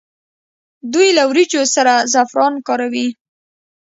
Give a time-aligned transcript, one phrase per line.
[0.93, 3.07] دوی له وریجو سره زعفران کاروي.